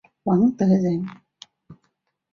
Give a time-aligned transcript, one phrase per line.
[0.23, 1.05] 王德人。